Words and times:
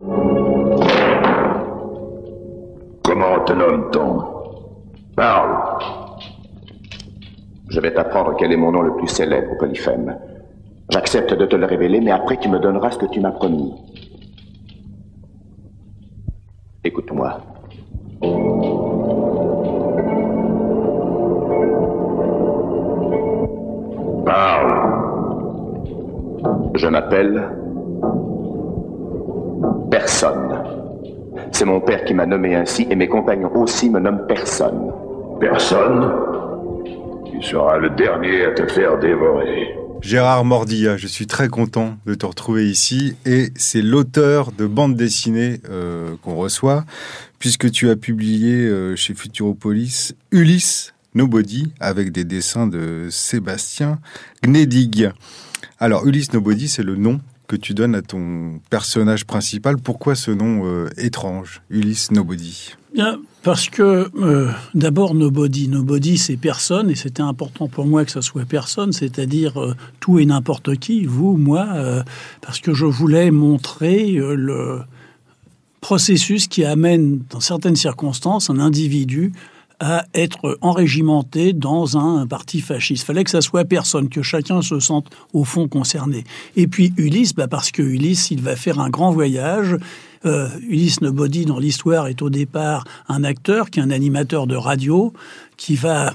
Comment 0.00 0.16
te 3.44 3.52
nomme-t-on 3.52 4.24
Parle. 5.14 5.78
Je 7.68 7.80
vais 7.80 7.92
t'apprendre 7.92 8.34
quel 8.38 8.50
est 8.52 8.56
mon 8.56 8.72
nom 8.72 8.80
le 8.80 8.96
plus 8.96 9.08
célèbre, 9.08 9.58
Polyphème. 9.58 10.16
J'accepte 10.88 11.34
de 11.34 11.44
te 11.44 11.54
le 11.54 11.66
révéler, 11.66 12.00
mais 12.00 12.12
après 12.12 12.38
tu 12.38 12.48
me 12.48 12.58
donneras 12.58 12.92
ce 12.92 12.98
que 12.98 13.06
tu 13.06 13.20
m'as 13.20 13.32
promis. 13.32 13.74
Écoute-moi. 16.82 17.38
Parle. 24.24 24.72
Je 26.74 26.86
m'appelle 26.86 27.59
Personne. 29.90 30.62
C'est 31.52 31.64
mon 31.64 31.80
père 31.80 32.04
qui 32.04 32.14
m'a 32.14 32.24
nommé 32.24 32.54
ainsi 32.54 32.86
et 32.88 32.94
mes 32.94 33.08
compagnons 33.08 33.54
aussi 33.56 33.90
me 33.90 33.98
nomment 33.98 34.24
Personne. 34.28 34.92
Personne 35.40 36.12
Tu 37.30 37.42
seras 37.42 37.78
le 37.78 37.90
dernier 37.90 38.44
à 38.44 38.52
te 38.52 38.66
faire 38.68 38.98
dévorer. 38.98 39.74
Gérard 40.00 40.44
Mordilla, 40.44 40.96
je 40.96 41.06
suis 41.06 41.26
très 41.26 41.48
content 41.48 41.96
de 42.06 42.14
te 42.14 42.24
retrouver 42.24 42.70
ici 42.70 43.16
et 43.26 43.50
c'est 43.56 43.82
l'auteur 43.82 44.52
de 44.52 44.66
bande 44.66 44.94
dessinée 44.94 45.60
euh, 45.68 46.14
qu'on 46.22 46.36
reçoit 46.36 46.84
puisque 47.38 47.70
tu 47.70 47.90
as 47.90 47.96
publié 47.96 48.54
euh, 48.54 48.94
chez 48.94 49.14
Futuropolis 49.14 50.14
Ulysse 50.30 50.94
Nobody 51.14 51.72
avec 51.80 52.12
des 52.12 52.24
dessins 52.24 52.66
de 52.66 53.08
Sébastien 53.10 53.98
Gnedig. 54.44 55.10
Alors 55.80 56.06
Ulysse 56.06 56.32
Nobody, 56.32 56.68
c'est 56.68 56.84
le 56.84 56.96
nom 56.96 57.20
que 57.50 57.56
tu 57.56 57.74
donnes 57.74 57.96
à 57.96 58.02
ton 58.02 58.60
personnage 58.70 59.24
principal. 59.24 59.76
Pourquoi 59.76 60.14
ce 60.14 60.30
nom 60.30 60.62
euh, 60.66 60.88
étrange, 60.96 61.62
Ulysse 61.68 62.12
Nobody? 62.12 62.76
Bien, 62.94 63.18
parce 63.42 63.68
que 63.68 64.08
euh, 64.16 64.52
d'abord 64.74 65.14
Nobody, 65.14 65.66
Nobody 65.66 66.16
c'est 66.16 66.36
personne 66.36 66.90
et 66.90 66.94
c'était 66.94 67.22
important 67.22 67.66
pour 67.66 67.86
moi 67.86 68.04
que 68.04 68.12
ça 68.12 68.22
soit 68.22 68.44
personne, 68.44 68.92
c'est-à-dire 68.92 69.60
euh, 69.60 69.74
tout 69.98 70.20
et 70.20 70.26
n'importe 70.26 70.76
qui, 70.76 71.06
vous, 71.06 71.36
moi, 71.36 71.66
parce 72.40 72.60
que 72.60 72.72
je 72.72 72.86
voulais 72.86 73.32
montrer 73.32 74.12
le 74.12 74.82
processus 75.80 76.46
qui 76.46 76.64
amène 76.64 77.22
dans 77.30 77.40
certaines 77.40 77.76
circonstances 77.76 78.48
un 78.48 78.60
individu 78.60 79.32
à 79.80 80.04
être 80.14 80.58
enrégimenté 80.60 81.52
dans 81.52 81.96
un, 81.96 82.26
parti 82.26 82.60
fasciste. 82.60 83.02
Il 83.02 83.06
fallait 83.06 83.24
que 83.24 83.30
ça 83.30 83.40
soit 83.40 83.64
personne, 83.64 84.08
que 84.08 84.22
chacun 84.22 84.62
se 84.62 84.78
sente 84.78 85.06
au 85.32 85.44
fond 85.44 85.68
concerné. 85.68 86.24
Et 86.56 86.66
puis 86.66 86.92
Ulysse, 86.96 87.34
bah 87.34 87.48
parce 87.48 87.70
que 87.70 87.82
Ulysse, 87.82 88.30
il 88.30 88.42
va 88.42 88.56
faire 88.56 88.78
un 88.78 88.90
grand 88.90 89.10
voyage. 89.10 89.76
Euh, 90.26 90.48
Ulysse 90.68 91.00
Nobody, 91.00 91.46
dans 91.46 91.58
l'histoire, 91.58 92.06
est 92.08 92.20
au 92.20 92.28
départ 92.28 92.84
un 93.08 93.24
acteur 93.24 93.70
qui 93.70 93.80
est 93.80 93.82
un 93.82 93.90
animateur 93.90 94.46
de 94.46 94.54
radio, 94.54 95.14
qui 95.56 95.76
va 95.76 96.12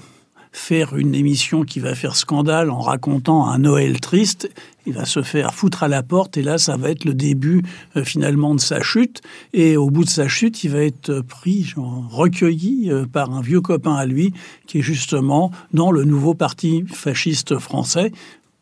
faire 0.56 0.96
une 0.96 1.14
émission 1.14 1.64
qui 1.64 1.80
va 1.80 1.96
faire 1.96 2.16
scandale 2.16 2.70
en 2.70 2.80
racontant 2.80 3.46
un 3.46 3.60
Noël 3.60 4.00
triste. 4.00 4.50
Il 4.86 4.94
va 4.94 5.06
se 5.06 5.22
faire 5.22 5.54
foutre 5.54 5.84
à 5.84 5.88
la 5.88 6.02
porte 6.02 6.38
et 6.38 6.42
là, 6.42 6.58
ça 6.58 6.78
va 6.78 6.92
être 6.92 7.04
le 7.04 7.14
début 7.14 7.64
euh, 7.98 8.04
finalement 8.04 8.56
de 8.56 8.60
sa 8.60 8.82
chute. 8.82 9.22
Et 9.54 9.76
au 9.76 9.90
bout 9.90 10.06
de 10.06 10.10
sa 10.10 10.28
chute, 10.28 10.64
il 10.64 10.72
va 10.72 10.80
être 10.80 11.22
pris, 11.22 11.74
recueilli 11.76 12.90
euh, 12.90 13.06
par 13.06 13.32
un 13.32 13.42
vieux 13.42 13.62
copain 13.62 13.96
à 13.96 14.06
lui 14.06 14.34
qui 14.66 14.80
est 14.80 14.82
justement 14.82 15.52
dans 15.74 15.92
le 15.92 16.06
nouveau 16.06 16.34
parti 16.34 16.86
fasciste 16.88 17.60
français 17.60 18.12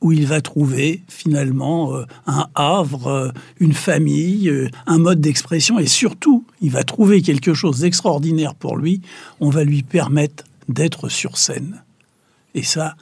où 0.02 0.11
il 0.11 0.25
va 0.25 0.41
trouver 0.41 1.02
finalement 1.07 1.95
euh, 1.95 2.05
un 2.25 2.47
havre, 2.55 3.31
une 3.59 3.73
famille, 3.73 4.52
un 4.88 4.97
mode 4.97 5.22
d'expression 5.22 5.78
et 5.78 5.88
surtout, 5.88 6.45
il 6.59 6.72
va 6.72 6.83
trouver 6.83 7.22
quelque 7.22 7.53
chose 7.53 7.80
d'extraordinaire 7.80 8.55
pour 8.55 8.78
lui. 8.78 9.02
On 9.39 9.50
va 9.50 9.63
lui 9.63 9.83
permettre 9.83 10.44
d'être 10.67 11.09
sur 11.09 11.38
scène. 11.38 11.83
Et 12.56 12.64
ça, 12.64 12.95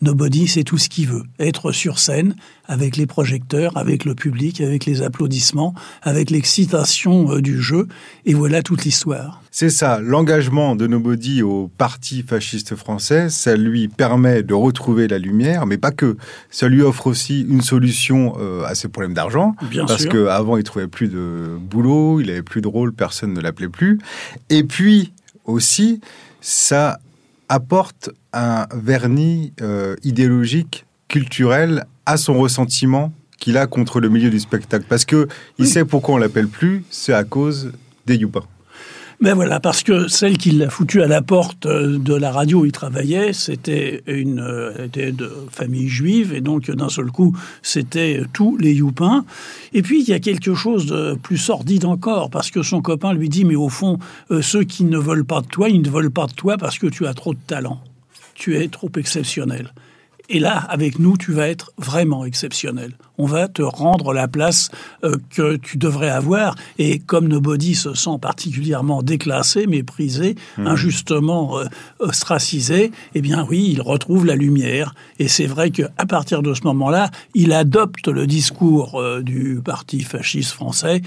Nobody, 0.00 0.46
c'est 0.46 0.62
tout 0.62 0.78
ce 0.78 0.88
qu'il 0.88 1.08
veut. 1.08 1.24
Être 1.40 1.72
sur 1.72 1.98
scène, 1.98 2.36
avec 2.66 2.96
les 2.96 3.06
projecteurs, 3.06 3.76
avec 3.76 4.04
le 4.04 4.14
public, 4.14 4.60
avec 4.60 4.86
les 4.86 5.02
applaudissements, 5.02 5.74
avec 6.02 6.30
l'excitation 6.30 7.32
euh, 7.32 7.40
du 7.40 7.60
jeu. 7.60 7.88
Et 8.24 8.32
voilà 8.32 8.62
toute 8.62 8.84
l'histoire. 8.84 9.42
C'est 9.50 9.70
ça, 9.70 9.98
l'engagement 10.00 10.76
de 10.76 10.86
Nobody 10.86 11.42
au 11.42 11.68
parti 11.78 12.22
fasciste 12.22 12.76
français, 12.76 13.28
ça 13.28 13.56
lui 13.56 13.88
permet 13.88 14.44
de 14.44 14.54
retrouver 14.54 15.08
la 15.08 15.18
lumière, 15.18 15.66
mais 15.66 15.78
pas 15.78 15.90
que. 15.90 16.16
Ça 16.48 16.68
lui 16.68 16.82
offre 16.82 17.08
aussi 17.08 17.40
une 17.40 17.62
solution 17.62 18.36
euh, 18.38 18.64
à 18.66 18.76
ses 18.76 18.86
problèmes 18.86 19.14
d'argent. 19.14 19.56
Parce 19.88 20.06
qu'avant, 20.06 20.56
il 20.56 20.62
trouvait 20.62 20.86
plus 20.86 21.08
de 21.08 21.58
boulot, 21.60 22.20
il 22.20 22.30
avait 22.30 22.42
plus 22.42 22.60
de 22.60 22.68
rôle, 22.68 22.92
personne 22.92 23.32
ne 23.32 23.40
l'appelait 23.40 23.68
plus. 23.68 23.98
Et 24.48 24.62
puis, 24.62 25.12
aussi, 25.44 26.00
ça 26.40 26.98
apporte 27.48 28.10
un 28.32 28.66
vernis 28.74 29.52
euh, 29.60 29.96
idéologique, 30.02 30.84
culturel 31.08 31.86
à 32.06 32.16
son 32.16 32.38
ressentiment 32.38 33.12
qu'il 33.38 33.56
a 33.56 33.66
contre 33.66 34.00
le 34.00 34.08
milieu 34.08 34.30
du 34.30 34.40
spectacle. 34.40 34.84
Parce 34.88 35.04
que 35.04 35.28
il 35.58 35.66
sait 35.66 35.84
pourquoi 35.84 36.16
on 36.16 36.18
l'appelle 36.18 36.48
plus, 36.48 36.84
c'est 36.90 37.14
à 37.14 37.24
cause 37.24 37.72
des 38.06 38.16
youpins. 38.16 38.44
Mais 39.20 39.32
voilà, 39.32 39.58
parce 39.58 39.82
que 39.82 40.06
celle 40.06 40.38
qui 40.38 40.52
l'a 40.52 40.70
foutu 40.70 41.02
à 41.02 41.08
la 41.08 41.22
porte 41.22 41.66
euh, 41.66 41.98
de 41.98 42.14
la 42.14 42.30
radio 42.30 42.60
où 42.60 42.66
il 42.66 42.72
travaillait, 42.72 43.32
c'était 43.32 44.04
une 44.06 44.38
euh, 44.38 44.84
était 44.84 45.10
de 45.10 45.28
famille 45.50 45.88
juive, 45.88 46.32
et 46.32 46.40
donc 46.40 46.70
d'un 46.70 46.88
seul 46.88 47.10
coup, 47.10 47.36
c'était 47.60 48.22
tous 48.32 48.56
les 48.58 48.74
youpins. 48.74 49.24
Et 49.72 49.82
puis, 49.82 50.02
il 50.02 50.08
y 50.08 50.12
a 50.12 50.20
quelque 50.20 50.54
chose 50.54 50.86
de 50.86 51.18
plus 51.20 51.36
sordide 51.36 51.84
encore, 51.84 52.30
parce 52.30 52.52
que 52.52 52.62
son 52.62 52.80
copain 52.80 53.12
lui 53.12 53.28
dit, 53.28 53.44
mais 53.44 53.56
au 53.56 53.68
fond, 53.68 53.98
euh, 54.30 54.40
ceux 54.40 54.62
qui 54.62 54.84
ne 54.84 54.98
veulent 54.98 55.24
pas 55.24 55.40
de 55.40 55.48
toi, 55.48 55.68
ils 55.68 55.82
ne 55.82 55.90
veulent 55.90 56.12
pas 56.12 56.26
de 56.26 56.34
toi 56.34 56.56
parce 56.56 56.78
que 56.78 56.86
tu 56.86 57.04
as 57.04 57.14
trop 57.14 57.34
de 57.34 57.40
talent. 57.44 57.80
Tu 58.34 58.56
es 58.56 58.68
trop 58.68 58.90
exceptionnel. 58.96 59.72
Et 60.30 60.40
là, 60.40 60.58
avec 60.58 60.98
nous, 60.98 61.16
tu 61.16 61.32
vas 61.32 61.48
être 61.48 61.72
vraiment 61.78 62.26
exceptionnel. 62.26 62.92
On 63.16 63.24
va 63.24 63.48
te 63.48 63.62
rendre 63.62 64.12
la 64.12 64.28
place 64.28 64.70
euh, 65.02 65.16
que 65.30 65.56
tu 65.56 65.78
devrais 65.78 66.10
avoir. 66.10 66.54
Et 66.78 66.98
comme 66.98 67.28
Nobody 67.28 67.74
se 67.74 67.94
sent 67.94 68.18
particulièrement 68.20 69.02
déclassé, 69.02 69.66
méprisé, 69.66 70.34
mmh. 70.58 70.66
injustement 70.66 71.58
euh, 71.58 71.64
ostracisé, 71.98 72.92
eh 73.14 73.22
bien 73.22 73.46
oui, 73.48 73.70
il 73.72 73.80
retrouve 73.80 74.26
la 74.26 74.36
lumière. 74.36 74.94
Et 75.18 75.28
c'est 75.28 75.46
vrai 75.46 75.70
qu'à 75.70 76.06
partir 76.06 76.42
de 76.42 76.52
ce 76.52 76.62
moment-là, 76.64 77.10
il 77.34 77.52
adopte 77.52 78.08
le 78.08 78.26
discours 78.26 79.00
euh, 79.00 79.22
du 79.22 79.60
parti 79.64 80.00
fasciste 80.00 80.52
français. 80.52 81.00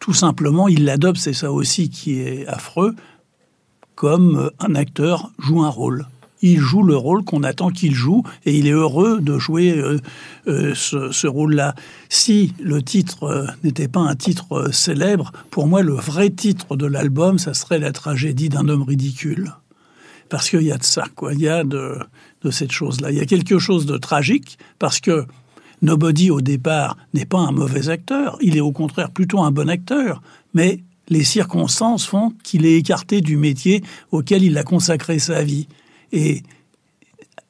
tout 0.00 0.14
simplement, 0.14 0.68
il 0.68 0.84
l'adopte, 0.84 1.18
c'est 1.18 1.32
ça 1.32 1.50
aussi 1.50 1.90
qui 1.90 2.20
est 2.20 2.46
affreux, 2.46 2.94
comme 3.94 4.50
un 4.58 4.74
acteur 4.74 5.30
joue 5.38 5.62
un 5.62 5.68
rôle 5.68 6.06
il 6.42 6.58
joue 6.58 6.82
le 6.82 6.96
rôle 6.96 7.24
qu'on 7.24 7.42
attend 7.42 7.70
qu'il 7.70 7.94
joue 7.94 8.24
et 8.44 8.56
il 8.56 8.66
est 8.66 8.72
heureux 8.72 9.20
de 9.20 9.38
jouer 9.38 9.70
euh, 9.70 9.98
euh, 10.48 10.74
ce, 10.74 11.26
rôle-là. 11.26 11.74
Si 12.08 12.52
le 12.60 12.82
titre 12.82 13.24
euh, 13.24 13.46
n'était 13.64 13.88
pas 13.88 14.00
un 14.00 14.16
titre 14.16 14.72
célèbre, 14.72 15.32
pour 15.50 15.66
moi, 15.66 15.82
le 15.82 15.94
vrai 15.94 16.30
titre 16.30 16.76
de 16.76 16.86
l'album, 16.86 17.38
ça 17.38 17.54
serait 17.54 17.78
La 17.78 17.92
tragédie 17.92 18.48
d'un 18.48 18.68
homme 18.68 18.82
ridicule. 18.82 19.52
Parce 20.28 20.50
qu'il 20.50 20.62
y 20.62 20.72
a 20.72 20.78
de 20.78 20.84
ça, 20.84 21.04
quoi. 21.14 21.34
Il 21.34 21.40
y 21.40 21.48
a 21.48 21.62
de, 21.62 21.98
de 22.42 22.50
cette 22.50 22.72
chose-là. 22.72 23.10
Il 23.10 23.18
y 23.18 23.20
a 23.20 23.26
quelque 23.26 23.58
chose 23.58 23.86
de 23.86 23.96
tragique 23.96 24.58
parce 24.78 25.00
que 25.00 25.26
Nobody, 25.82 26.30
au 26.30 26.40
départ, 26.40 26.96
n'est 27.12 27.24
pas 27.24 27.40
un 27.40 27.50
mauvais 27.50 27.88
acteur. 27.88 28.38
Il 28.40 28.56
est 28.56 28.60
au 28.60 28.70
contraire 28.70 29.10
plutôt 29.10 29.40
un 29.40 29.50
bon 29.50 29.68
acteur. 29.68 30.22
Mais 30.54 30.80
les 31.08 31.24
circonstances 31.24 32.06
font 32.06 32.32
qu'il 32.44 32.64
est 32.64 32.76
écarté 32.76 33.20
du 33.20 33.36
métier 33.36 33.82
auquel 34.12 34.44
il 34.44 34.56
a 34.58 34.62
consacré 34.62 35.18
sa 35.18 35.42
vie. 35.42 35.66
Et 36.12 36.42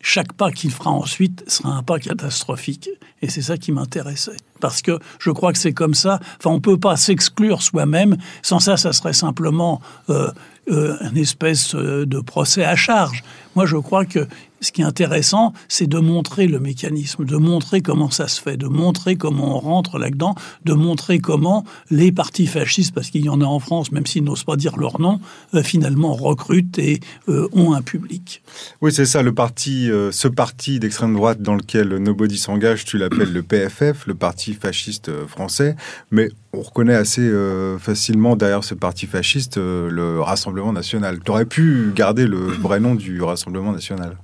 chaque 0.02 0.32
pas 0.32 0.50
qu'il 0.50 0.72
fera 0.72 0.90
ensuite 0.90 1.44
sera 1.48 1.70
un 1.76 1.82
pas 1.82 1.98
catastrophique. 1.98 2.90
Et 3.22 3.28
c'est 3.28 3.42
ça 3.42 3.56
qui 3.56 3.70
m'intéressait. 3.70 4.36
Parce 4.60 4.82
que 4.82 4.98
je 5.20 5.30
crois 5.30 5.52
que 5.52 5.58
c'est 5.58 5.72
comme 5.72 5.94
ça. 5.94 6.18
Enfin, 6.38 6.50
on 6.50 6.54
ne 6.54 6.60
peut 6.60 6.78
pas 6.78 6.96
s'exclure 6.96 7.62
soi-même. 7.62 8.16
Sans 8.42 8.58
ça, 8.58 8.76
ça 8.76 8.92
serait 8.92 9.12
simplement 9.12 9.80
euh, 10.10 10.30
euh, 10.70 10.96
une 11.08 11.16
espèce 11.16 11.74
euh, 11.74 12.04
de 12.04 12.20
procès 12.20 12.64
à 12.64 12.74
charge. 12.74 13.22
Moi, 13.54 13.64
je 13.64 13.76
crois 13.76 14.04
que 14.04 14.26
ce 14.62 14.72
qui 14.72 14.80
est 14.80 14.84
intéressant, 14.84 15.52
c'est 15.68 15.88
de 15.88 15.98
montrer 15.98 16.46
le 16.46 16.60
mécanisme, 16.60 17.24
de 17.24 17.36
montrer 17.36 17.82
comment 17.82 18.10
ça 18.10 18.28
se 18.28 18.40
fait, 18.40 18.56
de 18.56 18.68
montrer 18.68 19.16
comment 19.16 19.56
on 19.56 19.60
rentre 19.60 19.98
là-dedans, 19.98 20.34
de 20.64 20.72
montrer 20.72 21.18
comment 21.18 21.64
les 21.90 22.12
partis 22.12 22.46
fascistes, 22.46 22.94
parce 22.94 23.10
qu'il 23.10 23.24
y 23.24 23.28
en 23.28 23.40
a 23.40 23.44
en 23.44 23.58
France, 23.58 23.92
même 23.92 24.06
s'ils 24.06 24.24
n'osent 24.24 24.44
pas 24.44 24.56
dire 24.56 24.76
leur 24.76 25.00
nom, 25.00 25.20
euh, 25.54 25.62
finalement 25.62 26.14
recrutent 26.14 26.78
et 26.78 27.00
euh, 27.28 27.48
ont 27.52 27.74
un 27.74 27.82
public. 27.82 28.42
Oui, 28.80 28.92
c'est 28.92 29.04
ça, 29.04 29.22
le 29.22 29.34
parti, 29.34 29.90
euh, 29.90 30.12
ce 30.12 30.28
parti 30.28 30.78
d'extrême 30.78 31.14
droite 31.14 31.42
dans 31.42 31.56
lequel 31.56 31.96
Nobody 31.96 32.38
s'engage, 32.38 32.84
tu 32.84 32.98
l'appelles 32.98 33.32
le 33.32 33.42
PFF, 33.42 34.06
le 34.06 34.14
parti 34.14 34.54
fasciste 34.54 35.10
français, 35.26 35.74
mais 36.12 36.28
on 36.52 36.60
reconnaît 36.60 36.94
assez 36.94 37.30
facilement 37.78 38.36
derrière 38.36 38.62
ce 38.62 38.74
parti 38.74 39.06
fasciste 39.06 39.56
le 39.56 40.20
Rassemblement 40.20 40.72
national. 40.72 41.20
Tu 41.24 41.30
aurais 41.30 41.46
pu 41.46 41.92
garder 41.94 42.26
le 42.26 42.36
vrai 42.36 42.78
nom 42.78 42.94
du 42.94 43.22
Rassemblement 43.22 43.72
national. 43.72 44.18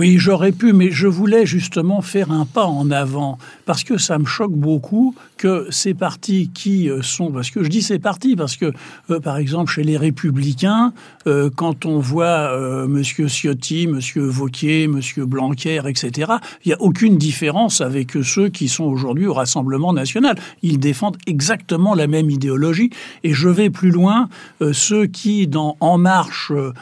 Oui, 0.00 0.16
j'aurais 0.16 0.52
pu, 0.52 0.72
mais 0.72 0.90
je 0.90 1.06
voulais 1.06 1.44
justement 1.44 2.00
faire 2.00 2.32
un 2.32 2.46
pas 2.46 2.64
en 2.64 2.90
avant, 2.90 3.36
parce 3.66 3.84
que 3.84 3.98
ça 3.98 4.18
me 4.18 4.24
choque 4.24 4.54
beaucoup 4.54 5.14
que 5.36 5.66
ces 5.68 5.92
partis 5.92 6.50
qui 6.54 6.88
euh, 6.88 7.02
sont... 7.02 7.30
Parce 7.30 7.50
que 7.50 7.62
je 7.62 7.68
dis 7.68 7.82
ces 7.82 7.98
partis, 7.98 8.34
parce 8.34 8.56
que, 8.56 8.72
euh, 9.10 9.20
par 9.20 9.36
exemple, 9.36 9.70
chez 9.70 9.82
les 9.82 9.98
Républicains, 9.98 10.94
euh, 11.26 11.50
quand 11.54 11.84
on 11.84 11.98
voit 11.98 12.56
Monsieur 12.86 13.24
M. 13.24 13.28
Ciotti, 13.28 13.82
M. 13.82 14.00
Vauquier, 14.16 14.84
M. 14.84 15.00
Blanquer, 15.26 15.82
etc., 15.86 16.32
il 16.64 16.68
n'y 16.68 16.72
a 16.72 16.80
aucune 16.80 17.18
différence 17.18 17.82
avec 17.82 18.12
ceux 18.22 18.48
qui 18.48 18.68
sont 18.68 18.84
aujourd'hui 18.84 19.26
au 19.26 19.34
Rassemblement 19.34 19.92
national. 19.92 20.36
Ils 20.62 20.78
défendent 20.78 21.18
exactement 21.26 21.94
la 21.94 22.06
même 22.06 22.30
idéologie. 22.30 22.88
Et 23.22 23.34
je 23.34 23.50
vais 23.50 23.68
plus 23.68 23.90
loin, 23.90 24.30
ceux 24.72 25.04
qui, 25.04 25.46
dans 25.46 25.76
En 25.80 25.98
Marche, 25.98 26.52
euh, 26.52 26.72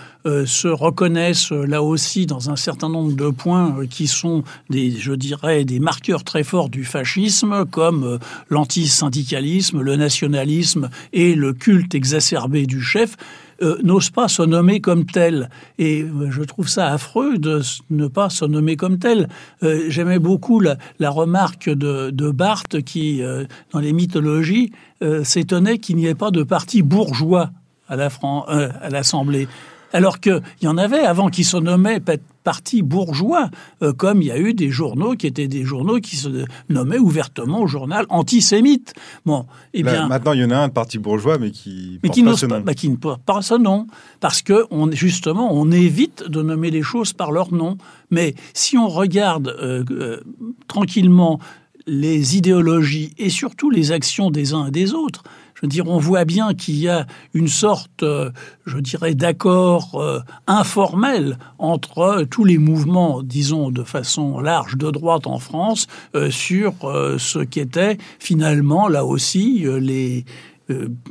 se 0.46 0.68
reconnaissent 0.68 1.52
euh, 1.52 1.64
là 1.64 1.82
aussi 1.82 2.26
dans 2.26 2.50
un 2.50 2.56
certain 2.56 2.88
nombre 2.88 3.14
de 3.14 3.30
points 3.30 3.76
euh, 3.78 3.86
qui 3.86 4.06
sont 4.06 4.42
des, 4.70 4.90
je 4.90 5.12
dirais, 5.12 5.64
des 5.64 5.80
marqueurs 5.80 6.24
très 6.24 6.44
forts 6.44 6.68
du 6.68 6.84
fascisme, 6.84 7.64
comme 7.66 8.18
l'antisyndicalisme, 8.48 9.80
le 9.80 9.96
nationalisme 9.96 10.90
et 11.12 11.34
le 11.34 11.52
culte 11.52 11.94
exacerbé 11.94 12.66
du 12.66 12.80
chef. 12.80 13.16
n'osent 13.82 14.10
pas 14.10 14.28
se 14.28 14.42
nommer 14.42 14.80
comme 14.80 15.04
tel. 15.04 15.50
Et 15.78 16.06
je 16.30 16.42
trouve 16.42 16.68
ça 16.68 16.92
affreux 16.92 17.38
de 17.38 17.60
ne 17.90 18.06
pas 18.06 18.30
se 18.30 18.44
nommer 18.44 18.76
comme 18.76 18.98
tel. 18.98 19.28
J'aimais 19.62 20.20
beaucoup 20.20 20.60
la, 20.60 20.76
remarque 21.10 21.68
de, 21.68 22.10
de, 22.10 22.30
Barthes 22.30 22.82
qui, 22.82 23.20
dans 23.72 23.80
les 23.80 23.92
mythologies, 23.92 24.70
s'étonnait 25.24 25.78
qu'il 25.78 25.96
n'y 25.96 26.06
ait 26.06 26.14
pas 26.14 26.30
de 26.30 26.44
parti 26.44 26.82
bourgeois 26.82 27.50
à 27.88 27.96
l'Assemblée. 27.96 29.44
La, 29.44 29.48
alors 29.92 30.20
qu'il 30.20 30.42
y 30.62 30.68
en 30.68 30.78
avait 30.78 31.00
avant 31.00 31.28
qui 31.28 31.44
se 31.44 31.56
nommaient 31.56 32.00
parti 32.44 32.82
bourgeois, 32.82 33.50
euh, 33.82 33.92
comme 33.92 34.22
il 34.22 34.28
y 34.28 34.30
a 34.30 34.38
eu 34.38 34.54
des 34.54 34.70
journaux 34.70 35.14
qui 35.16 35.26
étaient 35.26 35.48
des 35.48 35.64
journaux 35.64 36.00
qui 36.00 36.16
se 36.16 36.46
nommaient 36.70 36.98
ouvertement 36.98 37.60
au 37.60 37.66
journal 37.66 38.06
antisémite. 38.08 38.94
Bon, 39.26 39.44
eh 39.74 39.82
bien, 39.82 40.08
maintenant 40.08 40.32
il 40.32 40.40
y 40.40 40.44
en 40.44 40.50
a 40.50 40.56
un 40.56 40.68
de 40.68 40.72
parti 40.72 40.98
bourgeois, 40.98 41.36
mais 41.38 41.50
qui 41.50 42.00
mais 42.02 42.08
qui, 42.08 42.22
pas 42.22 42.34
Pas, 42.34 42.60
bah, 42.60 42.74
qui 42.74 42.88
ne 42.88 42.96
porte 42.96 43.22
pas 43.22 43.42
ce 43.42 43.54
nom, 43.54 43.86
parce 44.20 44.40
que 44.40 44.64
on, 44.70 44.90
justement 44.92 45.52
on 45.52 45.70
évite 45.70 46.24
de 46.26 46.40
nommer 46.42 46.70
les 46.70 46.82
choses 46.82 47.12
par 47.12 47.32
leur 47.32 47.52
nom. 47.52 47.76
Mais 48.10 48.34
si 48.54 48.78
on 48.78 48.88
regarde 48.88 49.48
euh, 49.48 49.84
euh, 49.90 50.20
tranquillement 50.68 51.38
les 51.86 52.36
idéologies 52.36 53.12
et 53.18 53.30
surtout 53.30 53.70
les 53.70 53.92
actions 53.92 54.30
des 54.30 54.52
uns 54.52 54.68
et 54.68 54.70
des 54.70 54.94
autres, 54.94 55.22
je 55.62 55.66
dire, 55.66 55.88
on 55.88 55.98
voit 55.98 56.24
bien 56.24 56.54
qu'il 56.54 56.76
y 56.76 56.88
a 56.88 57.06
une 57.34 57.48
sorte, 57.48 58.02
euh, 58.02 58.30
je 58.66 58.78
dirais, 58.78 59.14
d'accord 59.14 59.96
euh, 59.96 60.20
informel 60.46 61.38
entre 61.58 61.98
euh, 61.98 62.24
tous 62.24 62.44
les 62.44 62.58
mouvements, 62.58 63.22
disons 63.22 63.70
de 63.70 63.82
façon 63.82 64.38
large, 64.40 64.76
de 64.76 64.90
droite 64.90 65.26
en 65.26 65.38
France, 65.38 65.86
sur 66.30 66.74
ce 66.82 67.38
qu'étaient 67.40 67.98
finalement, 68.18 68.88
là 68.88 69.04
aussi, 69.04 69.64
les, 69.80 70.24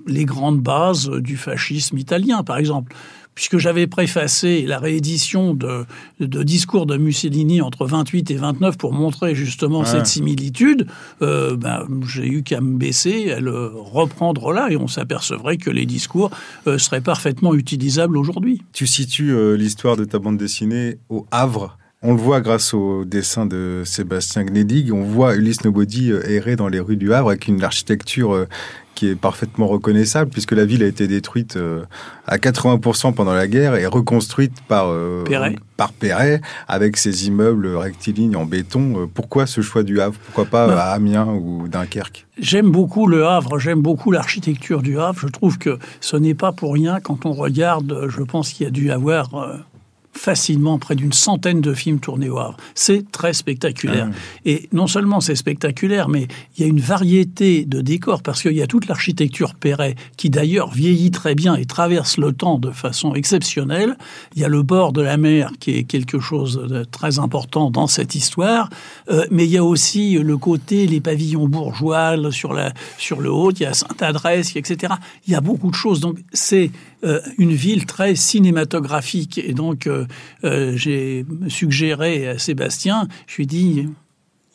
les 0.05 0.25
grandes 0.25 0.61
bases 0.61 1.09
du 1.09 1.37
fascisme 1.37 1.97
italien, 1.97 2.43
par 2.43 2.57
exemple 2.57 2.95
puisque 3.37 3.59
j'avais 3.59 3.85
préfacé 3.85 4.63
la 4.63 4.79
réédition 4.79 5.53
de, 5.53 5.85
de, 6.19 6.41
discours 6.41 6.87
de 6.87 6.97
Mussolini 6.97 7.61
entre 7.61 7.85
28 7.85 8.31
et 8.31 8.35
29 8.35 8.79
pour 8.79 8.93
montrer 8.93 9.35
justement 9.35 9.85
cette 9.85 10.07
similitude, 10.07 10.87
euh, 11.21 11.55
ben, 11.55 11.85
j'ai 12.07 12.25
eu 12.25 12.41
qu'à 12.41 12.61
me 12.61 12.79
baisser, 12.79 13.31
à 13.31 13.39
le 13.39 13.67
reprendre 13.75 14.53
là, 14.53 14.71
et 14.71 14.75
on 14.75 14.87
s'apercevrait 14.87 15.57
que 15.57 15.69
les 15.69 15.85
discours 15.85 16.31
euh, 16.65 16.79
seraient 16.79 16.99
parfaitement 16.99 17.53
utilisables 17.53 18.17
aujourd'hui. 18.17 18.63
Tu 18.73 18.87
situes 18.87 19.35
euh, 19.35 19.55
l'histoire 19.55 19.97
de 19.97 20.05
ta 20.05 20.17
bande 20.17 20.37
dessinée 20.37 20.97
au 21.09 21.27
Havre 21.29 21.77
on 22.03 22.13
le 22.13 22.19
voit 22.19 22.41
grâce 22.41 22.73
au 22.73 23.05
dessin 23.05 23.45
de 23.45 23.81
Sébastien 23.85 24.43
Gnedig, 24.43 24.91
on 24.91 25.03
voit 25.03 25.35
Ulysse 25.35 25.63
Nobody 25.63 26.11
errer 26.11 26.55
dans 26.55 26.67
les 26.67 26.79
rues 26.79 26.97
du 26.97 27.13
Havre 27.13 27.29
avec 27.29 27.47
une 27.47 27.63
architecture 27.63 28.47
qui 28.97 29.09
est 29.09 29.15
parfaitement 29.15 29.67
reconnaissable 29.67 30.31
puisque 30.31 30.53
la 30.53 30.65
ville 30.65 30.81
a 30.81 30.87
été 30.87 31.07
détruite 31.07 31.55
euh, 31.55 31.83
à 32.25 32.37
80% 32.37 33.13
pendant 33.13 33.33
la 33.33 33.47
guerre 33.47 33.75
et 33.75 33.85
reconstruite 33.85 34.53
par 34.67 34.87
euh, 34.87 35.23
Perret. 35.23 35.55
par 35.77 35.93
Perret 35.93 36.41
avec 36.67 36.97
ses 36.97 37.27
immeubles 37.27 37.67
rectilignes 37.75 38.35
en 38.35 38.45
béton. 38.45 39.03
Euh, 39.03 39.05
pourquoi 39.05 39.45
ce 39.45 39.61
choix 39.61 39.83
du 39.83 40.01
Havre? 40.01 40.17
Pourquoi 40.25 40.45
pas 40.45 40.65
bah. 40.65 40.83
à 40.83 40.93
Amiens 40.93 41.27
ou 41.27 41.67
Dunkerque? 41.67 42.25
J'aime 42.39 42.71
beaucoup 42.71 43.05
le 43.05 43.23
Havre, 43.23 43.59
j'aime 43.59 43.83
beaucoup 43.83 44.09
l'architecture 44.09 44.81
du 44.81 44.99
Havre. 44.99 45.19
Je 45.19 45.27
trouve 45.27 45.59
que 45.59 45.77
ce 46.01 46.17
n'est 46.17 46.33
pas 46.33 46.51
pour 46.51 46.73
rien 46.73 46.99
quand 46.99 47.27
on 47.27 47.33
regarde, 47.33 48.07
je 48.09 48.23
pense 48.23 48.51
qu'il 48.51 48.63
y 48.63 48.67
a 48.67 48.71
dû 48.71 48.89
avoir 48.89 49.29
facilement 50.17 50.79
près 50.79 50.95
d'une 50.95 51.13
centaine 51.13 51.61
de 51.61 51.73
films 51.73 51.99
tournés 51.99 52.29
au 52.29 52.39
Havre. 52.39 52.57
C'est 52.75 53.11
très 53.11 53.33
spectaculaire. 53.33 54.09
Ah 54.11 54.15
et 54.45 54.67
non 54.73 54.87
seulement 54.87 55.21
c'est 55.21 55.35
spectaculaire, 55.35 56.09
mais 56.09 56.27
il 56.57 56.61
y 56.61 56.63
a 56.65 56.67
une 56.67 56.79
variété 56.79 57.65
de 57.65 57.81
décors, 57.81 58.21
parce 58.21 58.41
qu'il 58.41 58.53
y 58.53 58.61
a 58.61 58.67
toute 58.67 58.87
l'architecture 58.87 59.55
Perret, 59.55 59.95
qui 60.17 60.29
d'ailleurs 60.29 60.71
vieillit 60.71 61.11
très 61.11 61.35
bien 61.35 61.55
et 61.55 61.65
traverse 61.65 62.17
le 62.17 62.33
temps 62.33 62.59
de 62.59 62.71
façon 62.71 63.13
exceptionnelle. 63.13 63.97
Il 64.35 64.41
y 64.41 64.45
a 64.45 64.49
le 64.49 64.63
bord 64.63 64.93
de 64.93 65.01
la 65.01 65.17
mer, 65.17 65.51
qui 65.59 65.71
est 65.71 65.83
quelque 65.83 66.19
chose 66.19 66.61
de 66.67 66.83
très 66.83 67.19
important 67.19 67.71
dans 67.71 67.87
cette 67.87 68.15
histoire. 68.15 68.69
Euh, 69.09 69.25
mais 69.31 69.45
il 69.45 69.51
y 69.51 69.57
a 69.57 69.63
aussi 69.63 70.17
le 70.17 70.37
côté, 70.37 70.87
les 70.87 70.99
pavillons 71.01 71.47
bourgeois 71.47 72.15
sur, 72.31 72.53
la, 72.53 72.73
sur 72.97 73.21
le 73.21 73.31
haut, 73.31 73.51
il 73.51 73.61
y 73.61 73.65
a 73.65 73.73
Sainte-Adresse, 73.73 74.55
etc. 74.55 74.93
Il 75.27 75.33
y 75.33 75.35
a 75.35 75.41
beaucoup 75.41 75.69
de 75.69 75.75
choses. 75.75 75.99
Donc 75.99 76.17
c'est 76.33 76.71
euh, 77.03 77.21
une 77.37 77.53
ville 77.53 77.85
très 77.85 78.15
cinématographique. 78.15 79.37
Et 79.37 79.53
donc, 79.53 79.85
euh, 79.85 80.05
euh, 80.43 80.73
j'ai 80.75 81.27
suggéré 81.47 82.27
à 82.27 82.39
Sébastien, 82.39 83.07
je 83.27 83.35
lui 83.35 83.43
ai 83.43 83.45
dit, 83.45 83.87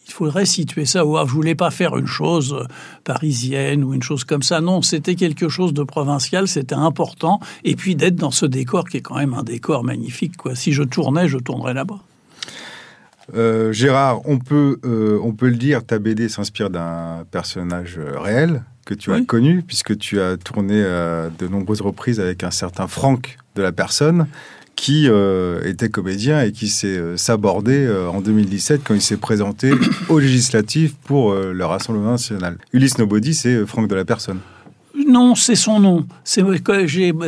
il 0.09 0.13
faudrait 0.13 0.45
situer 0.45 0.85
ça 0.85 1.07
au 1.07 1.17
Havre. 1.17 1.29
Je 1.29 1.35
voulais 1.35 1.55
pas 1.55 1.71
faire 1.71 1.97
une 1.97 2.09
chose 2.09 2.67
parisienne 3.05 3.85
ou 3.85 3.95
une 3.95 4.03
chose 4.03 4.25
comme 4.25 4.43
ça. 4.43 4.61
Non, 4.61 4.83
c'était 4.83 5.15
quelque 5.15 5.49
chose 5.49 5.73
de 5.73 5.85
provincial, 5.85 6.49
c'était 6.49 6.75
important. 6.75 7.39
Et 7.63 7.77
puis 7.77 7.95
d'être 7.95 8.17
dans 8.17 8.33
ce 8.33 8.45
décor 8.45 8.89
qui 8.89 8.97
est 8.97 9.03
quand 9.03 9.17
même 9.17 9.35
un 9.35 9.45
décor 9.45 9.85
magnifique. 9.85 10.37
Quoi. 10.37 10.57
Si 10.57 10.73
je 10.73 10.83
tournais, 10.83 11.29
je 11.29 11.39
tournerais 11.39 11.75
là-bas. 11.75 12.01
Gérard, 13.71 14.21
on 14.29 14.39
peut, 14.39 14.81
on 15.23 15.33
peut 15.33 15.49
le 15.49 15.57
dire, 15.57 15.87
ta 15.87 16.01
BD 16.01 16.29
s'inspire 16.29 16.71
d'un 16.71 17.25
personnage 17.31 17.99
réel, 17.99 18.65
que 18.85 18.95
tu 18.95 19.13
as 19.13 19.21
connu, 19.23 19.63
puisque 19.63 19.97
tu 19.99 20.21
as 20.21 20.37
tourné 20.37 20.75
euh, 20.77 21.29
de 21.39 21.47
nombreuses 21.47 21.81
reprises 21.81 22.21
avec 22.21 22.45
un 22.45 22.51
certain 22.51 22.87
Franck 22.87 23.37
de 23.55 23.63
la 23.63 23.73
personne, 23.73 24.27
qui 24.75 25.07
euh, 25.09 25.63
était 25.65 25.91
comédien 25.91 26.43
et 26.43 26.51
qui 26.51 26.69
s'est 26.69 26.87
euh, 26.87 27.17
sabordé 27.17 27.89
en 28.13 28.21
2017 28.21 28.83
quand 28.85 28.95
il 28.95 29.03
s'est 29.03 29.17
présenté 29.17 29.73
aux 30.09 30.19
législatives 30.19 30.95
pour 31.05 31.35
le 31.35 31.65
Rassemblement 31.65 32.13
national. 32.13 32.59
Ulysse 32.73 32.99
Nobody, 32.99 33.35
c'est 33.35 33.67
Franck 33.67 33.89
de 33.89 33.95
la 33.95 34.05
personne. 34.05 34.39
Non, 35.13 35.35
c'est 35.35 35.57
son 35.57 35.79
nom. 35.79 36.07
C'est 36.25 36.43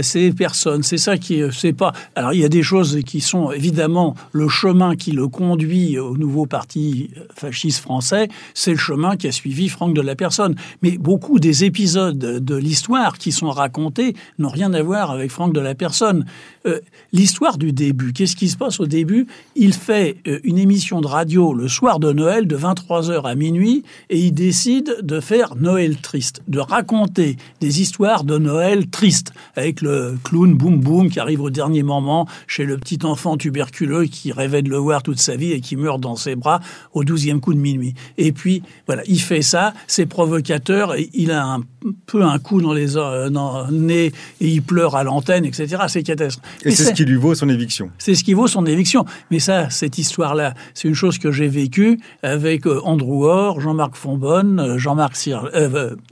c'est 0.00 0.32
personne. 0.32 0.82
C'est 0.82 0.96
ça 0.96 1.18
qui 1.18 1.42
c'est 1.52 1.74
pas. 1.74 1.92
Alors 2.14 2.32
il 2.32 2.40
y 2.40 2.44
a 2.44 2.48
des 2.48 2.62
choses 2.62 3.00
qui 3.04 3.20
sont 3.20 3.52
évidemment 3.52 4.14
le 4.32 4.48
chemin 4.48 4.96
qui 4.96 5.12
le 5.12 5.28
conduit 5.28 5.98
au 5.98 6.16
nouveau 6.16 6.46
parti 6.46 7.10
fasciste 7.34 7.82
français. 7.82 8.28
C'est 8.54 8.70
le 8.70 8.78
chemin 8.78 9.18
qui 9.18 9.26
a 9.28 9.32
suivi 9.32 9.68
Franck 9.68 9.92
de 9.92 10.00
la 10.00 10.16
personne. 10.16 10.54
Mais 10.80 10.96
beaucoup 10.96 11.38
des 11.38 11.64
épisodes 11.64 12.16
de 12.16 12.56
l'histoire 12.56 13.18
qui 13.18 13.32
sont 13.32 13.50
racontés 13.50 14.14
n'ont 14.38 14.48
rien 14.48 14.72
à 14.72 14.82
voir 14.82 15.10
avec 15.10 15.30
Franck 15.30 15.52
de 15.52 15.60
la 15.60 15.74
personne. 15.74 16.24
Euh, 16.66 16.80
l'histoire 17.12 17.58
du 17.58 17.72
début. 17.72 18.14
Qu'est-ce 18.14 18.36
qui 18.36 18.48
se 18.48 18.56
passe 18.56 18.80
au 18.80 18.86
début? 18.86 19.26
Il 19.56 19.74
fait 19.74 20.16
euh, 20.26 20.40
une 20.42 20.56
émission 20.56 21.02
de 21.02 21.06
radio 21.06 21.52
le 21.52 21.68
soir 21.68 22.00
de 22.00 22.10
Noël 22.14 22.46
de 22.46 22.56
23h 22.56 23.24
à 23.24 23.34
minuit 23.34 23.82
et 24.08 24.18
il 24.18 24.32
décide 24.32 24.96
de 25.02 25.20
faire 25.20 25.56
Noël 25.56 25.98
triste, 25.98 26.42
de 26.48 26.60
raconter 26.60 27.36
des 27.60 27.73
histoires 27.80 28.24
de 28.24 28.38
Noël 28.38 28.88
tristes 28.88 29.32
avec 29.56 29.80
le 29.80 30.16
clown 30.24 30.54
boum 30.54 30.80
boum 30.80 31.10
qui 31.10 31.20
arrive 31.20 31.40
au 31.40 31.50
dernier 31.50 31.82
moment 31.82 32.26
chez 32.46 32.64
le 32.64 32.76
petit 32.78 32.98
enfant 33.04 33.36
tuberculeux 33.36 34.04
qui 34.04 34.32
rêvait 34.32 34.62
de 34.62 34.70
le 34.70 34.76
voir 34.76 35.02
toute 35.02 35.18
sa 35.18 35.36
vie 35.36 35.52
et 35.52 35.60
qui 35.60 35.76
meurt 35.76 36.00
dans 36.00 36.16
ses 36.16 36.36
bras 36.36 36.60
au 36.92 37.04
douzième 37.04 37.40
coup 37.40 37.54
de 37.54 37.58
minuit. 37.58 37.94
Et 38.18 38.32
puis 38.32 38.62
voilà, 38.86 39.02
il 39.06 39.20
fait 39.20 39.42
ça, 39.42 39.74
c'est 39.86 40.06
provocateur, 40.06 40.94
et 40.94 41.10
il 41.12 41.30
a 41.30 41.44
un 41.44 41.60
peu 42.06 42.22
un 42.22 42.38
coup 42.38 42.60
dans 42.60 42.72
les 42.72 42.96
euh, 42.96 43.30
dans 43.30 43.66
le 43.66 43.76
nez 43.76 44.12
et 44.40 44.48
il 44.48 44.62
pleure 44.62 44.96
à 44.96 45.04
l'antenne, 45.04 45.44
etc. 45.44 45.82
C'est 45.88 46.02
catastrophique. 46.02 46.66
Et 46.66 46.70
c'est 46.70 46.84
ce 46.84 46.92
qui 46.92 47.04
lui 47.04 47.16
vaut 47.16 47.34
son 47.34 47.48
éviction. 47.48 47.90
C'est 47.98 48.14
ce 48.14 48.24
qui 48.24 48.34
vaut 48.34 48.46
son 48.46 48.66
éviction. 48.66 49.04
Mais 49.30 49.38
ça, 49.38 49.70
cette 49.70 49.98
histoire-là, 49.98 50.54
c'est 50.74 50.88
une 50.88 50.94
chose 50.94 51.18
que 51.18 51.32
j'ai 51.32 51.48
vécue 51.48 51.98
avec 52.22 52.66
euh, 52.66 52.80
Andrew 52.84 53.24
Orr, 53.24 53.60
Jean-Marc 53.60 53.96
Fonbonne, 53.96 54.60
euh, 54.60 54.78
Jean-Marc 54.78 55.14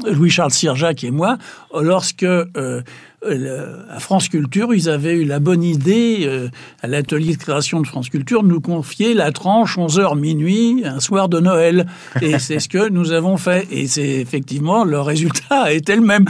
Louis-Charles 0.06 0.52
Sirjac 0.52 1.04
et 1.04 1.10
moi, 1.10 1.38
lorsque 1.72 2.26
à 3.24 4.00
France 4.00 4.28
Culture, 4.28 4.74
ils 4.74 4.88
avaient 4.88 5.14
eu 5.14 5.24
la 5.24 5.38
bonne 5.38 5.62
idée, 5.62 6.28
à 6.82 6.86
l'atelier 6.86 7.34
de 7.34 7.38
création 7.38 7.80
de 7.80 7.86
France 7.86 8.08
Culture, 8.08 8.42
de 8.42 8.48
nous 8.48 8.60
confier 8.60 9.14
la 9.14 9.30
tranche 9.30 9.78
11h 9.78 10.18
minuit, 10.18 10.82
un 10.84 10.98
soir 10.98 11.28
de 11.28 11.38
Noël. 11.38 11.86
Et 12.20 12.38
c'est 12.38 12.58
ce 12.58 12.68
que 12.68 12.88
nous 12.88 13.12
avons 13.12 13.36
fait. 13.36 13.68
Et 13.70 13.86
c'est 13.86 14.20
effectivement, 14.20 14.84
le 14.84 15.00
résultat 15.00 15.72
été 15.72 15.94
le 15.94 16.02
même. 16.02 16.24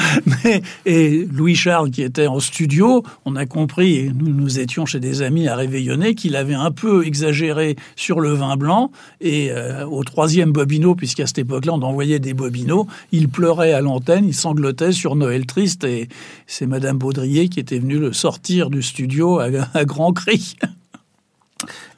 Mais, 0.45 0.63
et 0.85 1.27
Louis 1.33 1.55
Charles, 1.55 1.91
qui 1.91 2.03
était 2.03 2.27
en 2.27 2.41
studio, 2.41 3.03
on 3.25 3.37
a 3.37 3.47
compris, 3.47 3.97
et 3.97 4.13
nous, 4.15 4.29
nous 4.29 4.59
étions 4.59 4.85
chez 4.85 5.01
des 5.01 5.23
amis 5.23 5.49
à 5.49 5.57
réveillonner, 5.57 6.15
qu'il 6.15 6.37
avait 6.37 6.53
un 6.53 6.71
peu 6.71 7.07
exagéré 7.07 7.77
sur 7.97 8.21
le 8.21 8.33
vin 8.33 8.57
blanc. 8.57 8.91
Et 9.23 9.51
au 9.91 10.05
troisième 10.05 10.53
bobino, 10.53 10.95
puisqu'à 10.95 11.27
cette 11.27 11.39
époque-là, 11.39 11.73
on 11.73 11.83
envoyait 11.83 12.19
des 12.19 12.35
bobineaux, 12.35 12.87
il 13.13 13.29
pleurait 13.31 13.73
à 13.73 13.81
l'antenne, 13.81 14.27
il 14.27 14.35
sanglotait 14.35 14.93
sur 14.93 15.17
Noël 15.17 15.47
triste. 15.47 15.85
Et 15.85 16.09
c'est 16.47 16.67
Madame 16.67 16.82
Baudrier 16.95 17.49
qui 17.49 17.61
était 17.61 17.79
venue 17.79 17.99
le 17.99 18.13
sortir 18.13 18.71
du 18.71 18.83
studio 18.83 19.39
à, 19.39 19.49
à 19.75 19.85
grands 19.85 20.13
cris. 20.13 20.57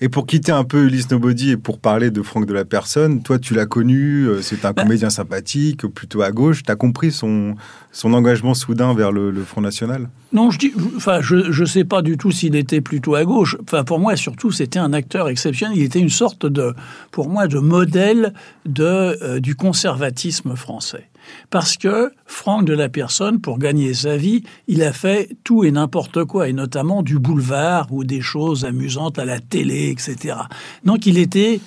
Et 0.01 0.09
pour 0.09 0.27
quitter 0.27 0.53
un 0.53 0.65
peu 0.65 0.85
Ulysse 0.85 1.11
Nobody 1.11 1.53
et 1.53 1.57
pour 1.57 1.79
parler 1.79 2.11
de 2.11 2.23
Franck 2.23 2.47
de 2.47 2.53
la 2.53 2.65
Personne, 2.65 3.23
toi 3.23 3.39
tu 3.39 3.55
l'as 3.55 3.67
connu, 3.67 4.25
euh, 4.25 4.43
c'est 4.43 4.65
un 4.65 4.73
bah. 4.73 4.83
comédien 4.83 5.11
sympathique, 5.11 5.87
plutôt 5.87 6.23
à 6.23 6.31
gauche. 6.31 6.63
Tu 6.63 6.71
as 6.71 6.77
compris 6.77 7.13
son, 7.13 7.55
son 7.93 8.13
engagement 8.13 8.55
soudain 8.55 8.95
vers 8.95 9.13
le, 9.13 9.33
Front 9.45 9.61
National? 9.61 10.09
Non, 10.33 10.51
je 10.51 10.59
dis, 10.59 10.73
enfin, 10.97 11.21
je 11.21 11.61
ne 11.61 11.67
sais 11.67 11.85
pas 11.85 12.03
du 12.03 12.17
tout 12.17 12.31
s'il 12.31 12.57
était 12.57 12.81
plutôt 12.81 13.15
à 13.15 13.25
gauche. 13.25 13.57
Enfin, 13.63 13.85
pour 13.85 13.99
moi, 13.99 14.17
surtout, 14.17 14.51
c'était 14.51 14.79
un 14.79 14.93
acteur 14.93 15.29
exceptionnel. 15.29 15.77
Il 15.77 15.85
était 15.85 16.01
une 16.01 16.09
sorte 16.09 16.47
de, 16.47 16.75
pour 17.11 17.29
moi, 17.29 17.47
de 17.47 17.59
modèle 17.59 18.33
de, 18.67 18.85
euh, 18.85 19.41
du 19.41 19.55
conservatisme 19.55 20.57
français. 20.57 21.09
Parce 21.51 21.77
que 21.77 22.13
Franck 22.27 22.65
de 22.65 22.73
la 22.73 22.89
Personne, 22.89 23.41
pour 23.41 23.59
gagner 23.59 23.95
sa 23.95 24.17
vie, 24.17 24.43
il 24.69 24.83
a 24.83 24.93
fait 24.93 25.37
tout 25.45 25.65
et 25.65 25.71
n'importe 25.71 26.25
quoi, 26.25 26.49
et 26.49 26.53
notamment 26.53 27.03
du 27.03 27.19
boulevard 27.19 27.93
ou 27.93 28.05
des 28.05 28.21
choses 28.21 28.65
amusantes 28.65 29.19
à 29.19 29.25
la 29.25 29.41
télé, 29.41 29.91
etc. 29.91 30.37
Donc 30.85 31.07
il 31.07 31.19
était 31.19 31.61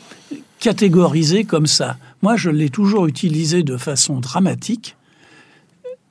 catégorisé 0.59 1.43
comme 1.43 1.67
ça. 1.67 1.97
Moi, 2.21 2.35
je 2.35 2.49
l'ai 2.49 2.69
toujours 2.69 3.07
utilisé 3.07 3.63
de 3.63 3.77
façon 3.77 4.19
dramatique. 4.19 4.95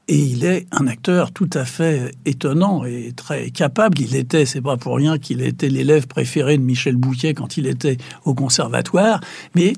Et 0.09 0.19
il 0.19 0.45
est 0.45 0.69
un 0.71 0.87
acteur 0.87 1.33
tout 1.33 1.51
à 1.53 1.65
fait 1.65 2.13
étonnant 2.27 2.85
et 2.85 3.13
très 3.17 3.51
capable. 3.51 4.01
Il 4.01 4.15
était, 4.15 4.47
c'est 4.47 4.61
pas 4.61 4.77
pour 4.77 4.97
rien 4.97 5.19
qu'il 5.19 5.43
était 5.43 5.69
l'élève 5.69 6.07
préféré 6.07 6.57
de 6.57 6.63
Michel 6.63 6.95
Bouquet 6.95 7.35
quand 7.35 7.57
il 7.57 7.67
était 7.67 7.97
au 8.25 8.33
conservatoire. 8.33 9.21
Mais 9.57 9.73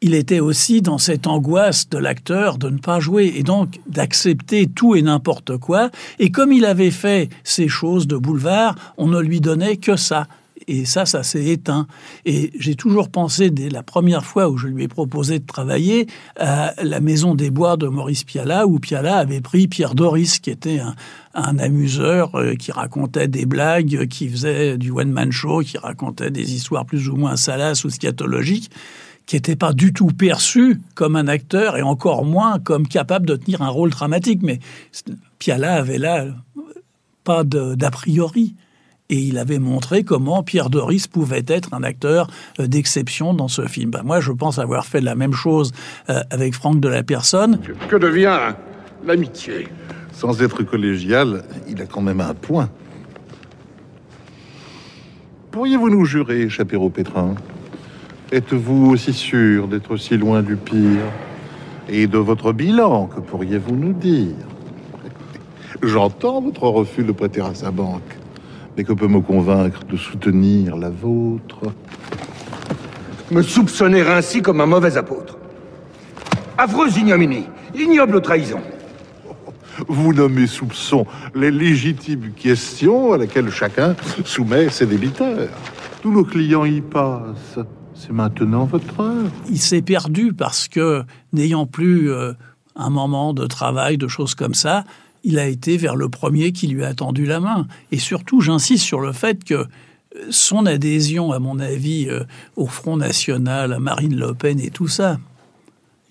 il 0.00 0.14
était 0.14 0.40
aussi 0.40 0.80
dans 0.80 0.98
cette 0.98 1.26
angoisse 1.26 1.88
de 1.88 1.98
l'acteur 1.98 2.58
de 2.58 2.70
ne 2.70 2.78
pas 2.78 3.00
jouer 3.00 3.32
et 3.36 3.42
donc 3.42 3.80
d'accepter 3.86 4.66
tout 4.66 4.94
et 4.94 5.02
n'importe 5.02 5.56
quoi. 5.56 5.90
Et 6.18 6.30
comme 6.30 6.52
il 6.52 6.64
avait 6.64 6.92
fait 6.92 7.28
ces 7.42 7.68
choses 7.68 8.06
de 8.06 8.16
boulevard, 8.16 8.76
on 8.96 9.08
ne 9.08 9.20
lui 9.20 9.40
donnait 9.40 9.76
que 9.76 9.96
ça. 9.96 10.26
Et 10.66 10.84
ça, 10.84 11.06
ça 11.06 11.22
s'est 11.22 11.46
éteint. 11.46 11.86
Et 12.26 12.52
j'ai 12.58 12.74
toujours 12.74 13.08
pensé, 13.08 13.48
dès 13.48 13.70
la 13.70 13.82
première 13.82 14.24
fois 14.24 14.50
où 14.50 14.58
je 14.58 14.66
lui 14.66 14.84
ai 14.84 14.88
proposé 14.88 15.38
de 15.38 15.46
travailler, 15.46 16.06
à 16.38 16.74
la 16.82 17.00
Maison 17.00 17.34
des 17.34 17.50
Bois 17.50 17.76
de 17.76 17.88
Maurice 17.88 18.24
Piala, 18.24 18.66
où 18.66 18.78
Piala 18.78 19.16
avait 19.16 19.40
pris 19.40 19.66
Pierre 19.66 19.94
Doris, 19.94 20.40
qui 20.40 20.50
était 20.50 20.80
un, 21.34 21.58
amuseur 21.58 22.34
euh, 22.34 22.54
qui 22.54 22.70
racontait 22.72 23.28
des 23.28 23.46
blagues, 23.46 24.08
qui 24.08 24.28
faisait 24.28 24.76
du 24.76 24.90
one-man 24.90 25.32
show, 25.32 25.60
qui 25.60 25.78
racontait 25.78 26.30
des 26.30 26.52
histoires 26.52 26.84
plus 26.84 27.08
ou 27.08 27.16
moins 27.16 27.36
salaces 27.36 27.84
ou 27.84 27.90
scatologiques 27.90 28.70
qui 29.28 29.36
n'était 29.36 29.56
pas 29.56 29.74
du 29.74 29.92
tout 29.92 30.06
perçu 30.06 30.80
comme 30.94 31.14
un 31.14 31.28
acteur 31.28 31.76
et 31.76 31.82
encore 31.82 32.24
moins 32.24 32.58
comme 32.58 32.88
capable 32.88 33.26
de 33.26 33.36
tenir 33.36 33.60
un 33.60 33.68
rôle 33.68 33.90
dramatique. 33.90 34.40
Mais 34.42 34.58
Piala 35.38 35.74
avait 35.74 35.98
là 35.98 36.24
pas 37.24 37.44
d'a 37.44 37.90
priori. 37.90 38.56
Et 39.10 39.18
il 39.18 39.36
avait 39.38 39.58
montré 39.58 40.02
comment 40.02 40.42
Pierre 40.42 40.70
Doris 40.70 41.06
pouvait 41.06 41.44
être 41.46 41.74
un 41.74 41.82
acteur 41.82 42.28
euh, 42.58 42.66
d'exception 42.66 43.32
dans 43.32 43.48
ce 43.48 43.66
film. 43.66 43.90
Ben, 43.90 44.02
moi, 44.02 44.20
je 44.20 44.32
pense 44.32 44.58
avoir 44.58 44.84
fait 44.84 45.00
la 45.00 45.14
même 45.14 45.32
chose 45.32 45.72
euh, 46.10 46.20
avec 46.30 46.54
Franck 46.54 46.80
de 46.80 46.88
la 46.88 47.02
Personne. 47.02 47.58
Que 47.88 47.96
devient 47.96 48.38
l'amitié? 49.06 49.68
Sans 50.12 50.42
être 50.42 50.62
collégial, 50.62 51.44
il 51.66 51.80
a 51.80 51.86
quand 51.86 52.02
même 52.02 52.20
un 52.20 52.34
point. 52.34 52.68
Pourriez-vous 55.52 55.88
nous 55.88 56.04
jurer, 56.04 56.50
Chapéro 56.50 56.90
Pétrin 56.90 57.34
Êtes-vous 58.30 58.90
aussi 58.90 59.14
sûr 59.14 59.68
d'être 59.68 59.90
aussi 59.90 60.18
loin 60.18 60.42
du 60.42 60.56
pire 60.56 61.00
Et 61.88 62.06
de 62.06 62.18
votre 62.18 62.52
bilan, 62.52 63.06
que 63.06 63.20
pourriez-vous 63.20 63.74
nous 63.74 63.94
dire? 63.94 64.34
J'entends 65.82 66.42
votre 66.42 66.64
refus 66.64 67.04
de 67.04 67.12
prêter 67.12 67.40
à 67.40 67.54
sa 67.54 67.70
banque, 67.70 68.18
mais 68.76 68.84
que 68.84 68.92
peut 68.92 69.08
me 69.08 69.20
convaincre 69.20 69.84
de 69.84 69.96
soutenir 69.96 70.76
la 70.76 70.90
vôtre? 70.90 71.72
Me 73.30 73.40
soupçonner 73.40 74.02
ainsi 74.02 74.42
comme 74.42 74.60
un 74.60 74.66
mauvais 74.66 74.98
apôtre. 74.98 75.38
Affreuse 76.58 76.98
ignominie, 76.98 77.46
ignoble 77.74 78.20
trahison. 78.20 78.60
Vous 79.88 80.12
nommez 80.12 80.48
soupçon 80.48 81.06
les 81.34 81.50
légitimes 81.50 82.32
questions 82.36 83.14
à 83.14 83.16
laquelle 83.16 83.48
chacun 83.48 83.96
soumet 84.26 84.68
ses 84.68 84.84
débiteurs. 84.84 85.48
Tous 86.02 86.12
nos 86.12 86.24
clients 86.24 86.66
y 86.66 86.82
passent. 86.82 87.60
C'est 87.98 88.12
maintenant 88.12 88.64
votre 88.64 89.00
heure. 89.00 89.30
Il 89.50 89.58
s'est 89.58 89.82
perdu 89.82 90.32
parce 90.32 90.68
que, 90.68 91.02
n'ayant 91.32 91.66
plus 91.66 92.10
euh, 92.10 92.32
un 92.76 92.90
moment 92.90 93.34
de 93.34 93.46
travail, 93.46 93.98
de 93.98 94.06
choses 94.06 94.34
comme 94.34 94.54
ça, 94.54 94.84
il 95.24 95.38
a 95.38 95.46
été 95.46 95.76
vers 95.76 95.96
le 95.96 96.08
premier 96.08 96.52
qui 96.52 96.68
lui 96.68 96.84
a 96.84 96.94
tendu 96.94 97.26
la 97.26 97.40
main. 97.40 97.66
Et 97.90 97.98
surtout, 97.98 98.40
j'insiste 98.40 98.84
sur 98.84 99.00
le 99.00 99.12
fait 99.12 99.42
que 99.42 99.54
euh, 99.54 99.66
son 100.30 100.64
adhésion, 100.64 101.32
à 101.32 101.40
mon 101.40 101.58
avis, 101.58 102.06
euh, 102.08 102.22
au 102.56 102.66
Front 102.66 102.96
National, 102.96 103.72
à 103.72 103.80
Marine 103.80 104.16
Le 104.16 104.32
Pen 104.32 104.60
et 104.60 104.70
tout 104.70 104.88
ça, 104.88 105.18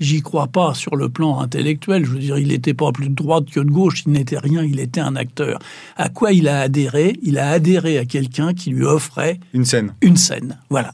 j'y 0.02 0.22
crois 0.22 0.48
pas 0.48 0.74
sur 0.74 0.98
le 0.98 1.08
plan 1.08 1.40
intellectuel. 1.40 2.04
Je 2.04 2.12
veux 2.12 2.20
dire, 2.20 2.38
il 2.38 2.50
n'était 2.50 2.74
pas 2.74 2.92
plus 2.92 3.08
de 3.08 3.16
droite 3.16 3.46
que 3.50 3.62
de 3.62 3.72
gauche, 3.72 4.04
il 4.06 4.12
n'était 4.12 4.38
rien, 4.38 4.62
il 4.62 4.82
était 4.82 5.00
un 5.00 5.16
acteur. 5.16 5.58
À 5.96 6.10
quoi 6.10 6.34
il 6.34 6.50
a 6.50 6.60
adhéré? 6.60 7.18
Il 7.24 7.38
a 7.38 7.50
adhéré 7.50 7.98
à 7.98 8.06
quelqu'un 8.06 8.54
qui 8.54 8.72
lui 8.72 8.84
offrait... 8.84 9.40
Une 9.54 9.66
scène. 9.66 9.94
Une 10.02 10.18
scène, 10.18 10.58
voilà. 10.70 10.92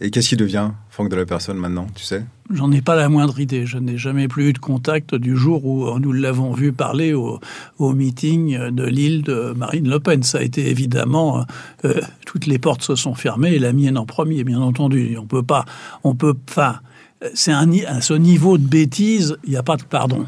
Et 0.00 0.10
qu'est-ce 0.10 0.28
qui 0.28 0.36
devient 0.36 0.70
Franck 0.90 1.10
de 1.10 1.16
la 1.16 1.26
personne 1.26 1.56
maintenant, 1.56 1.88
tu 1.94 2.04
sais? 2.04 2.24
J'en 2.52 2.70
ai 2.70 2.80
pas 2.80 2.94
la 2.94 3.08
moindre 3.08 3.40
idée. 3.40 3.66
Je 3.66 3.78
n'ai 3.78 3.98
jamais 3.98 4.28
plus 4.28 4.50
eu 4.50 4.52
de 4.52 4.58
contact 4.58 5.16
du 5.16 5.36
jour 5.36 5.66
où 5.66 5.98
nous 5.98 6.12
l'avons 6.12 6.52
vu 6.52 6.72
parler 6.72 7.14
au, 7.14 7.40
meeting 7.80 8.70
de 8.70 8.84
l'île 8.84 9.22
de 9.22 9.52
Marine 9.56 9.88
Le 9.88 9.98
Pen. 9.98 10.22
Ça 10.22 10.38
a 10.38 10.42
été 10.42 10.70
évidemment 10.70 11.44
euh, 11.84 12.00
toutes 12.26 12.46
les 12.46 12.58
portes 12.58 12.82
se 12.82 12.94
sont 12.94 13.14
fermées 13.14 13.54
et 13.54 13.58
la 13.58 13.72
mienne 13.72 13.98
en 13.98 14.06
premier, 14.06 14.44
bien 14.44 14.60
entendu. 14.60 15.18
On 15.18 15.26
peut 15.26 15.42
pas, 15.42 15.64
on 16.04 16.14
peut, 16.14 16.34
enfin, 16.48 16.76
c'est 17.34 17.52
à 17.52 18.00
ce 18.00 18.14
niveau 18.14 18.56
de 18.56 18.66
bêtise, 18.66 19.36
il 19.44 19.50
n'y 19.50 19.56
a 19.56 19.64
pas 19.64 19.76
de 19.76 19.82
pardon. 19.82 20.26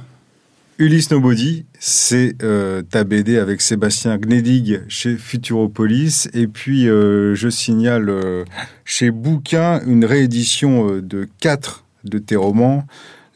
Ulysse 0.80 1.10
Nobody, 1.10 1.66
c'est 1.78 2.42
euh, 2.42 2.80
ta 2.80 3.04
BD 3.04 3.36
avec 3.36 3.60
Sébastien 3.60 4.16
Gnedig 4.16 4.80
chez 4.88 5.18
Futuropolis. 5.18 6.30
Et 6.32 6.46
puis, 6.46 6.88
euh, 6.88 7.34
je 7.34 7.50
signale 7.50 8.08
euh, 8.08 8.46
chez 8.86 9.10
Bouquin 9.10 9.82
une 9.86 10.06
réédition 10.06 11.02
de 11.02 11.28
quatre 11.38 11.84
de 12.04 12.18
tes 12.18 12.34
romans 12.34 12.86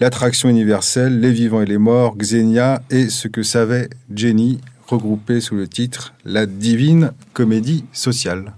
L'attraction 0.01 0.49
universelle, 0.49 1.21
Les 1.21 1.33
vivants 1.33 1.61
et 1.61 1.67
les 1.67 1.77
morts, 1.77 2.17
Xenia 2.17 2.81
et 2.89 3.11
Ce 3.11 3.29
que 3.29 3.43
savait 3.43 3.91
Jenny, 4.11 4.63
regroupés 4.87 5.43
sous 5.43 5.55
le 5.55 5.69
titre 5.69 6.15
La 6.25 6.47
divine 6.47 7.13
comédie 7.35 7.85
sociale. 7.93 8.55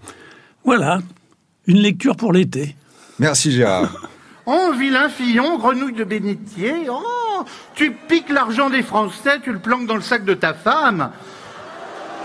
Voilà, 0.65 1.01
une 1.67 1.79
lecture 1.79 2.15
pour 2.15 2.33
l'été. 2.33 2.77
Merci 3.19 3.51
Gérard. 3.51 4.09
Oh, 4.49 4.71
vilain 4.79 5.09
fillon, 5.09 5.59
grenouille 5.59 5.93
de 5.93 6.05
bénitier. 6.05 6.87
Oh, 6.89 7.45
tu 7.75 7.91
piques 7.91 8.29
l'argent 8.29 8.71
des 8.71 8.85
Français, 8.85 9.41
tu 9.43 9.53
le 9.53 9.59
planques 9.59 9.87
dans 9.87 9.97
le 9.97 10.01
sac 10.01 10.25
de 10.25 10.35
ta 10.35 10.55
femme. 10.55 11.11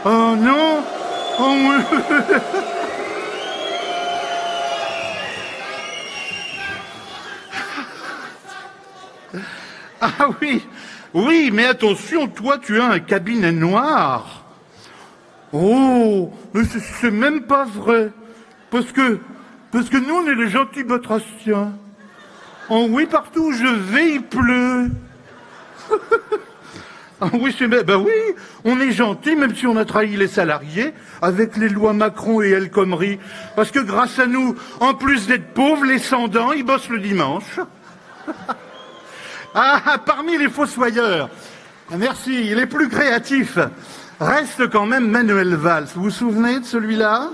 Oh 0.05 0.35
non. 0.37 0.83
Oh, 1.39 1.71
ah 10.01 10.29
oui, 10.41 10.63
oui, 11.15 11.49
mais 11.51 11.65
attention, 11.65 12.27
toi, 12.27 12.59
tu 12.59 12.79
as 12.79 12.85
un 12.85 12.99
cabinet 12.99 13.51
noir. 13.51 14.43
Oh, 15.53 16.31
mais 16.53 16.61
c'est 16.65 17.09
même 17.09 17.41
pas 17.41 17.65
vrai. 17.65 18.11
Parce 18.69 18.91
que, 18.91 19.19
parce 19.71 19.89
que 19.89 19.97
nous, 19.97 20.13
on 20.13 20.27
est 20.27 20.35
les 20.35 20.49
gentils 20.49 20.83
batraciens. 20.83 21.73
Oh 22.73 22.87
oui, 22.89 23.05
partout 23.05 23.47
où 23.47 23.51
je 23.51 23.67
vais, 23.67 24.13
il 24.13 24.23
pleut. 24.23 24.91
ah 27.21 27.27
oui, 27.33 27.53
c'est 27.59 27.67
ben 27.67 27.97
oui, 27.97 28.13
on 28.63 28.79
est 28.79 28.93
gentil, 28.93 29.35
même 29.35 29.53
si 29.53 29.67
on 29.67 29.75
a 29.75 29.83
trahi 29.83 30.15
les 30.15 30.29
salariés, 30.29 30.93
avec 31.21 31.57
les 31.57 31.67
lois 31.67 31.91
Macron 31.91 32.41
et 32.41 32.51
El 32.51 32.71
Khomri. 32.71 33.19
Parce 33.57 33.71
que 33.71 33.79
grâce 33.79 34.19
à 34.19 34.25
nous, 34.25 34.55
en 34.79 34.93
plus 34.93 35.27
d'être 35.27 35.53
pauvres, 35.53 35.83
les 35.83 35.99
sans-dents, 35.99 36.53
ils 36.53 36.63
bossent 36.63 36.87
le 36.87 36.99
dimanche. 36.99 37.59
ah, 39.53 39.97
parmi 40.05 40.37
les 40.37 40.47
fossoyeurs, 40.47 41.29
Merci, 41.97 42.51
il 42.51 42.57
est 42.57 42.67
plus 42.67 42.87
créatif. 42.87 43.57
Reste 44.21 44.69
quand 44.69 44.85
même 44.85 45.09
Manuel 45.09 45.55
Valls. 45.55 45.89
Vous 45.93 46.03
vous 46.03 46.09
souvenez 46.09 46.61
de 46.61 46.65
celui-là? 46.65 47.31